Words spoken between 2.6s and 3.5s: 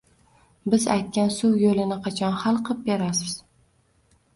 qilib berasiz